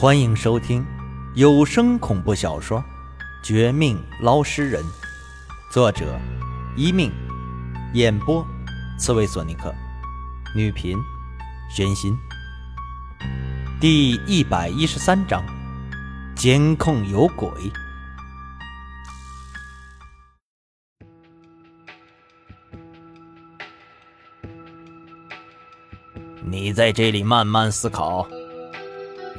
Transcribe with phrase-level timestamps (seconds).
[0.00, 0.82] 欢迎收听
[1.34, 2.78] 有声恐怖小说
[3.44, 4.82] 《绝命捞尸人》，
[5.70, 6.18] 作者：
[6.74, 7.12] 一命，
[7.92, 8.42] 演播：
[8.98, 9.74] 刺猬索尼克，
[10.56, 10.96] 女频：
[11.70, 12.16] 玄心。
[13.78, 15.44] 第一百一十三章：
[16.34, 17.50] 监控有鬼。
[26.42, 28.26] 你在这里慢慢思考。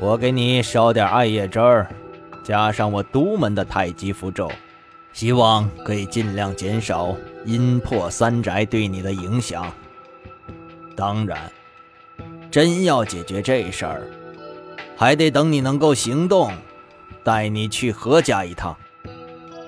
[0.02, 1.88] 我给你烧点艾叶汁儿，
[2.44, 4.52] 加上我独门的太极符咒，
[5.14, 7.16] 希望可以尽量减少
[7.46, 9.72] 阴魄三宅对你的影响。
[10.96, 11.40] 当然，
[12.50, 14.02] 真要解决这事儿，
[14.98, 16.52] 还得等你能够行动，
[17.24, 18.76] 带你去何家一趟。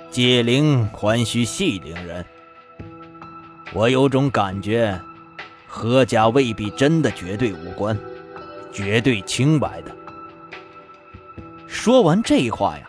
[0.10, 2.26] 解铃还需系铃人，
[3.72, 5.00] 我有种感觉，
[5.68, 7.96] 何家未必真的绝对无关，
[8.72, 9.96] 绝对清白的。
[11.74, 12.88] 说完这话呀，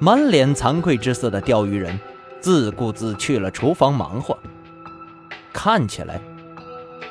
[0.00, 1.98] 满脸惭愧之色的钓鱼人
[2.40, 4.36] 自顾自去了厨房忙活。
[5.52, 6.20] 看起来，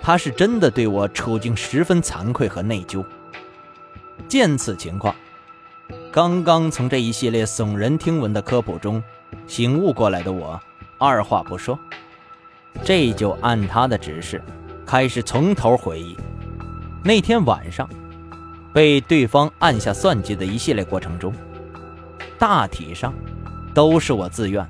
[0.01, 3.03] 他是真的对我处境十分惭愧和内疚。
[4.27, 5.15] 见此情况，
[6.11, 9.01] 刚刚从这一系列耸人听闻的科普中
[9.47, 10.59] 醒悟过来的我，
[10.99, 11.79] 二话不说，
[12.83, 14.43] 这就按他的指示，
[14.85, 16.15] 开始从头回忆
[17.05, 17.89] 那天晚上。
[18.73, 21.31] 被对方按下算计的一系列过程中，
[22.39, 23.13] 大体上
[23.71, 24.67] 都是我自愿，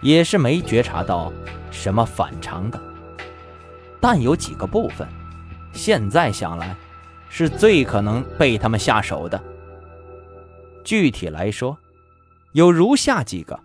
[0.00, 1.32] 也是没觉察到
[1.72, 2.80] 什么反常的。
[4.00, 5.08] 但有几个部分，
[5.72, 6.76] 现在想来
[7.28, 9.42] 是最可能被他们下手的。
[10.84, 11.76] 具体来说，
[12.52, 13.58] 有如下几个：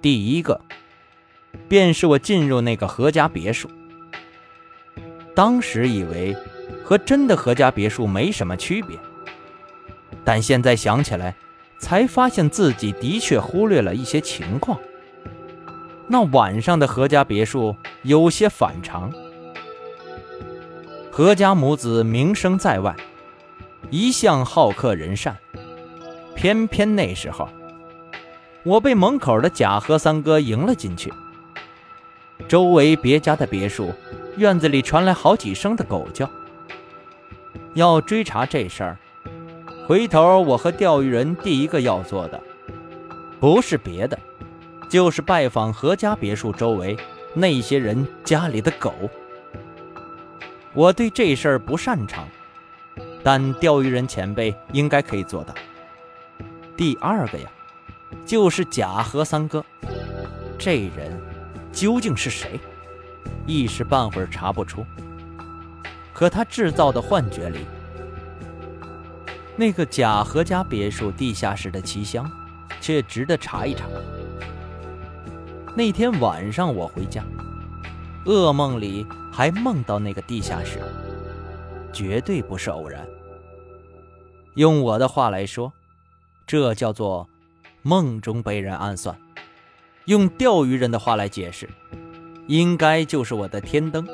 [0.00, 0.58] 第一个，
[1.68, 3.68] 便是我进入那个何家别墅，
[5.34, 6.34] 当时以为。
[6.84, 8.98] 和真的何家别墅没什么区别，
[10.24, 11.34] 但现在想起来，
[11.78, 14.78] 才发现自己的确忽略了一些情况。
[16.06, 19.10] 那晚上的何家别墅有些反常。
[21.10, 22.94] 何家母子名声在外，
[23.88, 25.36] 一向好客仁善，
[26.34, 27.48] 偏偏那时候，
[28.64, 31.12] 我被门口的贾何三哥迎了进去。
[32.48, 33.92] 周围别家的别墅
[34.36, 36.28] 院子里传来好几声的狗叫。
[37.74, 38.98] 要追查这事儿，
[39.86, 42.40] 回头我和钓鱼人第一个要做的，
[43.40, 44.18] 不是别的，
[44.88, 46.96] 就是拜访何家别墅周围
[47.34, 48.94] 那些人家里的狗。
[50.72, 52.28] 我对这事儿不擅长，
[53.22, 55.52] 但钓鱼人前辈应该可以做到。
[56.76, 57.50] 第二个呀，
[58.24, 59.64] 就是贾和三哥，
[60.58, 61.20] 这人
[61.72, 62.58] 究竟是谁？
[63.46, 64.86] 一时半会儿查不出。
[66.14, 67.66] 可他制造的幻觉里，
[69.56, 72.30] 那个贾和家别墅地下室的奇香，
[72.80, 73.86] 却值得查一查。
[75.76, 77.24] 那天晚上我回家，
[78.26, 80.78] 噩梦里还梦到那个地下室，
[81.92, 83.04] 绝对不是偶然。
[84.54, 85.72] 用我的话来说，
[86.46, 87.28] 这叫做
[87.82, 89.16] 梦中被人暗算；
[90.04, 91.68] 用钓鱼人的话来解释，
[92.46, 94.06] 应该就是我的天灯。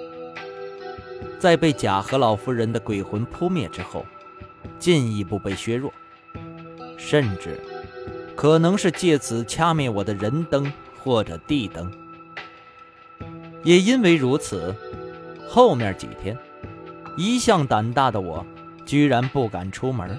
[1.38, 4.04] 在被贾和老夫人的鬼魂扑灭之后，
[4.78, 5.92] 进一步被削弱，
[6.96, 7.58] 甚至
[8.36, 10.70] 可能是借此掐灭我的人灯
[11.02, 11.90] 或者地灯。
[13.62, 14.74] 也因为如此，
[15.48, 16.36] 后面几天，
[17.16, 18.44] 一向胆大的我
[18.86, 20.18] 居然不敢出门。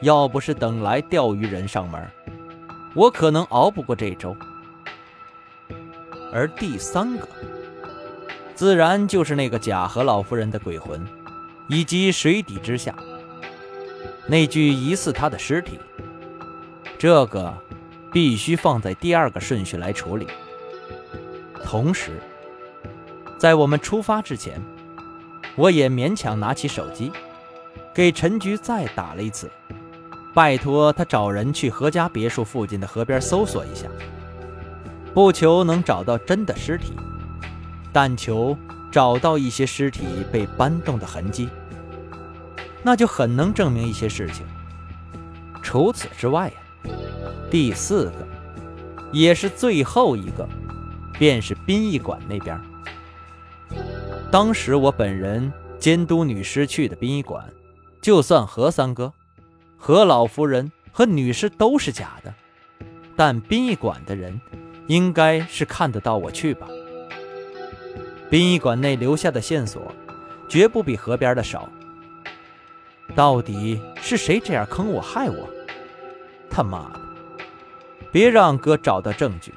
[0.00, 2.08] 要不是等来钓鱼人上门，
[2.94, 4.36] 我可能熬不过这周。
[6.32, 7.26] 而第三个。
[8.58, 11.06] 自然就是那个贾和老夫人的鬼魂，
[11.68, 12.92] 以及水底之下
[14.26, 15.78] 那具疑似她的尸体。
[16.98, 17.56] 这个
[18.12, 20.26] 必须放在第二个顺序来处理。
[21.62, 22.20] 同时，
[23.38, 24.60] 在我们出发之前，
[25.54, 27.12] 我也勉强拿起手机，
[27.94, 29.48] 给陈局再打了一次，
[30.34, 33.86] 拜托他找人去何家别墅附近的河边搜索一下，
[35.14, 36.94] 不求能找到真的尸体。
[37.92, 38.56] 但求
[38.90, 41.48] 找到一些尸体被搬动的痕迹，
[42.82, 44.46] 那就很能证明一些事情。
[45.62, 46.90] 除此之外呀，
[47.50, 48.26] 第四个，
[49.12, 50.48] 也是最后一个，
[51.18, 52.58] 便是殡仪馆那边。
[54.30, 57.44] 当时我本人监督女尸去的殡仪馆，
[58.00, 59.12] 就算何三哥、
[59.76, 62.32] 何老夫人和女尸都是假的，
[63.16, 64.40] 但殡仪馆的人
[64.86, 66.66] 应该是看得到我去吧。
[68.30, 69.90] 殡仪馆内留下的线索，
[70.48, 71.68] 绝不比河边的少。
[73.14, 75.48] 到底是谁这样坑我害我？
[76.50, 77.00] 他妈的！
[78.12, 79.54] 别让哥找到证据，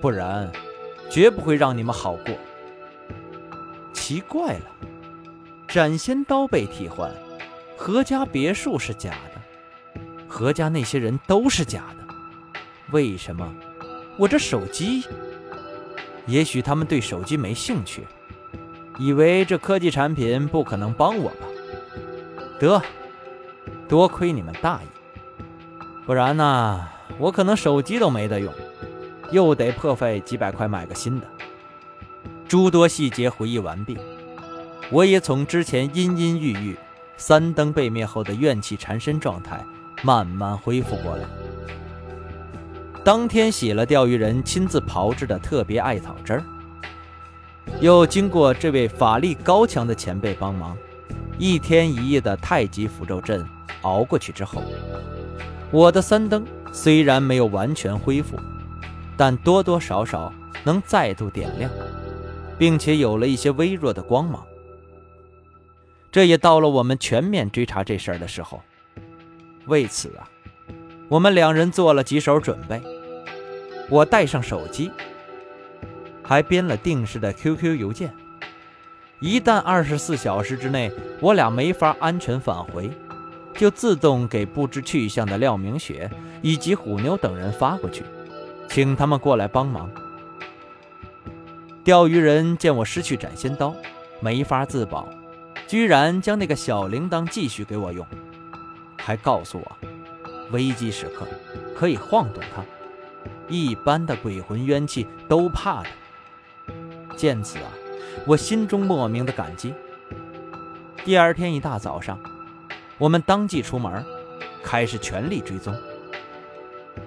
[0.00, 0.50] 不然
[1.10, 2.34] 绝不会让你们好过。
[3.92, 4.64] 奇怪了，
[5.68, 7.12] 斩仙刀被替换，
[7.76, 12.14] 何家别墅是假的，何家那些人都是假的，
[12.92, 13.54] 为什么
[14.16, 15.04] 我这手机？
[16.30, 18.06] 也许他们对手机没兴趣，
[19.00, 21.46] 以为这科技产品不可能帮我吧？
[22.60, 22.80] 得，
[23.88, 24.86] 多亏你们大意，
[26.06, 26.88] 不然呢，
[27.18, 28.54] 我可能手机都没得用，
[29.32, 31.26] 又得破费几百块买个新的。
[32.46, 33.98] 诸多细节回忆完毕，
[34.92, 36.76] 我也从之前阴阴郁郁、
[37.16, 39.64] 三灯被灭后的怨气缠身状态
[40.04, 41.24] 慢慢恢复过来。
[43.02, 46.44] 当天洗了钓鱼人亲自炮制的特别艾草汁儿，
[47.80, 50.76] 又经过这位法力高强的前辈帮忙。
[51.38, 53.42] 一天一夜的太极符咒阵
[53.80, 54.62] 熬过去之后，
[55.70, 58.38] 我的三灯虽然没有完全恢复，
[59.16, 60.30] 但多多少少
[60.62, 61.70] 能再度点亮，
[62.58, 64.44] 并且有了一些微弱的光芒。
[66.12, 68.60] 这也到了我们全面追查这事儿的时候。
[69.66, 70.28] 为此啊，
[71.10, 72.80] 我们两人做了几手准备。
[73.88, 74.92] 我带上手机，
[76.22, 78.14] 还编了定时的 QQ 邮件。
[79.18, 80.90] 一旦二十四小时之内
[81.20, 82.88] 我俩没法安全返回，
[83.54, 86.08] 就自动给不知去向的廖明雪
[86.42, 88.04] 以及虎妞等人发过去，
[88.68, 89.90] 请他们过来帮忙。
[91.82, 93.74] 钓鱼人见我失去斩仙刀，
[94.20, 95.08] 没法自保，
[95.66, 98.06] 居然将那个小铃铛继续给我用，
[98.96, 99.76] 还告诉我，
[100.50, 101.26] 危机时刻
[101.74, 102.64] 可以晃动它，
[103.48, 105.88] 一般的鬼魂冤气都怕的。
[107.16, 107.70] 见此啊！
[108.26, 109.74] 我心中莫名的感激。
[111.04, 112.18] 第二天一大早上，
[112.98, 114.04] 我们当即出门，
[114.62, 115.74] 开始全力追踪。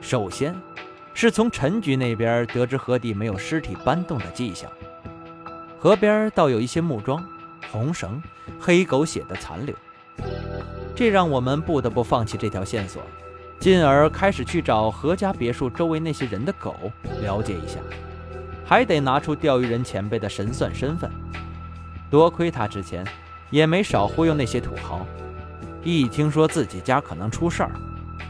[0.01, 0.55] 首先，
[1.13, 4.71] 是从陈局那边得知河底没有尸体搬动的迹象，
[5.79, 7.23] 河边倒有一些木桩、
[7.71, 8.21] 红绳、
[8.59, 9.75] 黑狗血的残留，
[10.95, 13.01] 这让我们不得不放弃这条线索，
[13.63, 16.75] 进而开始去找何家别墅周围那些人的狗，
[17.21, 17.79] 了解一下。
[18.65, 21.09] 还得拿出钓鱼人前辈的神算身份，
[22.11, 23.07] 多亏他之前
[23.51, 25.07] 也没少忽悠那些土豪，
[25.81, 27.71] 一听说自己家可能出事儿，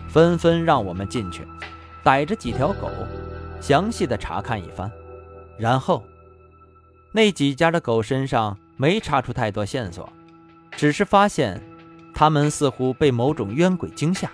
[0.08, 1.48] 纷纷让我们进去，
[2.04, 2.92] 逮着几条狗，
[3.60, 4.92] 详细的查看一番。
[5.58, 6.04] 然后，
[7.12, 10.08] 那几家的狗身上没查出太多线索，
[10.78, 11.60] 只是发现
[12.14, 14.30] 他们似乎被某种冤鬼惊吓，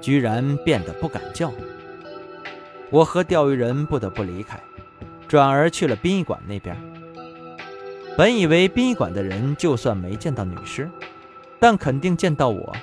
[0.00, 1.52] 居然变得不敢叫。
[2.90, 4.60] 我和钓鱼人不得不离开。
[5.28, 6.76] 转而去了殡仪馆那边。
[8.18, 10.90] 本以为殡仪馆的人就算没见到女尸，
[11.60, 12.74] 但肯定见到我，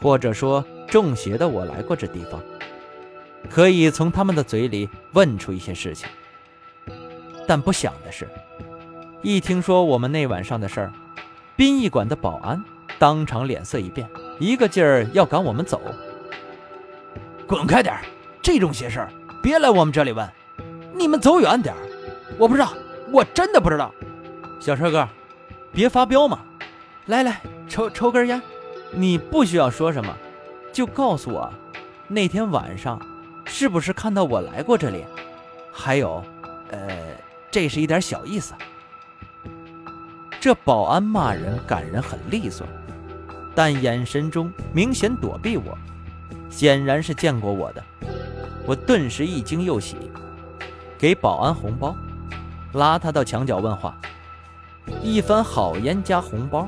[0.00, 2.40] 或者说中邪的我来过这地方，
[3.50, 6.08] 可以从他们的嘴里问出一些事情。
[7.44, 8.28] 但不想的是，
[9.20, 10.92] 一听说我们那晚上的事儿，
[11.56, 12.62] 殡仪馆的保安
[13.00, 14.08] 当场脸色一变，
[14.38, 15.80] 一个劲儿要赶我们走。
[17.54, 17.96] 滚开点
[18.42, 19.08] 这种邪事儿
[19.40, 20.28] 别来我们这里问。
[20.92, 21.72] 你们走远点
[22.36, 22.74] 我不知道，
[23.12, 23.94] 我真的不知道。
[24.58, 25.08] 小帅哥，
[25.70, 26.40] 别发飙嘛！
[27.06, 28.42] 来来，抽抽根烟。
[28.90, 30.12] 你不需要说什么，
[30.72, 31.48] 就告诉我，
[32.08, 33.00] 那天晚上
[33.44, 35.04] 是不是看到我来过这里？
[35.70, 36.24] 还有，
[36.72, 36.98] 呃，
[37.52, 38.52] 这是一点小意思。
[40.40, 42.66] 这保安骂人赶人很利索，
[43.54, 45.78] 但眼神中明显躲避我，
[46.50, 47.84] 显然是见过我的。
[48.66, 49.96] 我顿时一惊又喜。
[50.96, 51.94] 给保安红包，
[52.72, 53.98] 拉他到墙角问话，
[55.02, 56.66] 一番好烟加红包，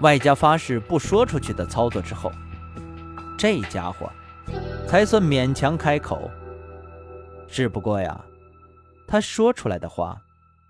[0.00, 2.32] 外加发誓不说出去的操作之后，
[3.36, 4.10] 这家伙
[4.88, 6.28] 才算勉强开口。
[7.46, 8.20] 只不过呀，
[9.06, 10.22] 他说出来的话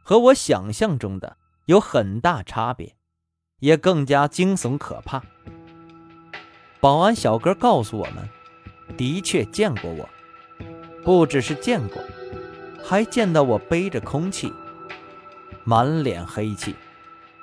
[0.02, 2.94] 和我想象中的有很大差别，
[3.60, 5.22] 也更加惊悚可怕。
[6.78, 8.28] 保安小哥告诉我们，
[8.96, 10.08] 的确见过我，
[11.04, 12.02] 不只是见过。
[12.82, 14.52] 还见到我背着空气，
[15.62, 16.74] 满脸黑气，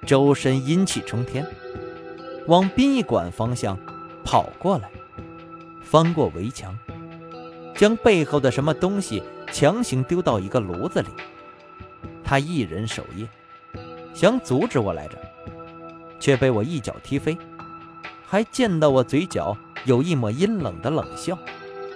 [0.05, 1.45] 周身阴气冲天，
[2.47, 3.77] 往殡仪馆方向
[4.23, 4.89] 跑过来，
[5.81, 6.75] 翻过围墙，
[7.75, 9.21] 将背后的什么东西
[9.51, 11.09] 强行丢到一个炉子里。
[12.23, 13.27] 他一人守夜，
[14.15, 15.17] 想阻止我来着，
[16.19, 17.37] 却被我一脚踢飞。
[18.25, 21.37] 还见到我嘴角有一抹阴冷的冷笑，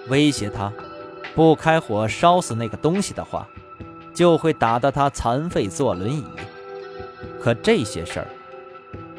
[0.08, 0.72] 威胁他。
[1.34, 3.46] 不开火烧死那个东西的话，
[4.12, 6.24] 就会打得他残废坐轮椅。
[7.40, 8.26] 可这些事儿，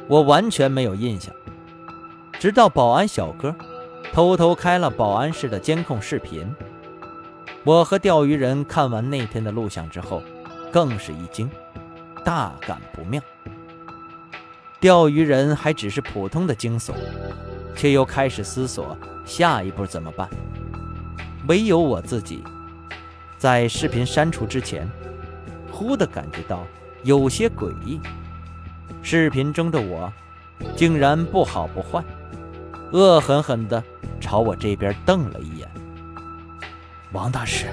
[0.07, 1.33] 我完全没有印象。
[2.39, 3.55] 直到保安小哥
[4.11, 6.53] 偷偷开了保安室的监控视频。
[7.63, 10.21] 我和钓鱼人看完那天的录像之后，
[10.71, 11.49] 更是一惊，
[12.25, 13.21] 大感不妙。
[14.79, 16.93] 钓鱼人还只是普通的惊悚，
[17.75, 20.29] 却又开始思索下一步怎么办。
[21.47, 22.43] 唯有我自己，
[23.37, 24.87] 在视频删除之前，
[25.71, 26.65] 忽地感觉到
[27.03, 27.99] 有些诡异。
[29.01, 30.13] 视频中的我，
[30.75, 32.03] 竟然不好不坏，
[32.91, 33.83] 恶狠狠地
[34.19, 35.67] 朝我这边瞪了一眼。
[37.11, 37.65] 王大师，